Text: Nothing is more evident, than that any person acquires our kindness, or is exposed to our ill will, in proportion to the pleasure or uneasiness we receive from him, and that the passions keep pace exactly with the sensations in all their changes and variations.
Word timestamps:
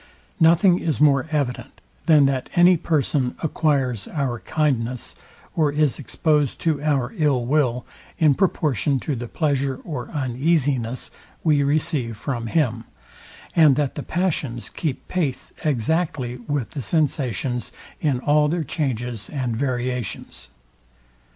Nothing 0.39 0.79
is 0.79 0.99
more 0.99 1.27
evident, 1.29 1.79
than 2.07 2.25
that 2.25 2.49
any 2.55 2.75
person 2.75 3.35
acquires 3.43 4.07
our 4.07 4.39
kindness, 4.39 5.13
or 5.55 5.71
is 5.71 5.99
exposed 5.99 6.59
to 6.61 6.81
our 6.81 7.13
ill 7.17 7.45
will, 7.45 7.85
in 8.17 8.33
proportion 8.33 8.99
to 9.01 9.15
the 9.15 9.27
pleasure 9.27 9.79
or 9.83 10.09
uneasiness 10.09 11.11
we 11.43 11.61
receive 11.61 12.17
from 12.17 12.47
him, 12.47 12.85
and 13.55 13.75
that 13.75 13.93
the 13.93 14.01
passions 14.01 14.71
keep 14.71 15.07
pace 15.07 15.53
exactly 15.63 16.37
with 16.47 16.71
the 16.71 16.81
sensations 16.81 17.71
in 17.99 18.19
all 18.21 18.47
their 18.47 18.63
changes 18.63 19.29
and 19.29 19.55
variations. 19.55 20.47